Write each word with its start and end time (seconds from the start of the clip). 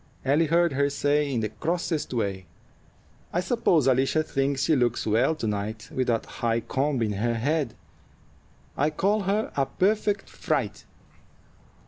Ellie 0.25 0.47
heard 0.47 0.73
her 0.73 0.89
say, 0.89 1.31
in 1.31 1.41
the 1.41 1.49
crossest 1.49 2.11
way: 2.11 2.47
"I 3.31 3.39
suppose 3.39 3.85
Alicia 3.85 4.23
thinks 4.23 4.63
she 4.63 4.75
looks 4.75 5.05
well 5.05 5.35
to 5.35 5.45
night 5.45 5.91
with 5.93 6.07
that 6.07 6.25
high 6.25 6.61
comb 6.61 7.03
in 7.03 7.11
her 7.13 7.35
head. 7.35 7.75
I 8.75 8.89
call 8.89 9.21
her 9.25 9.51
a 9.55 9.67
perfect 9.67 10.27
fright." 10.27 10.85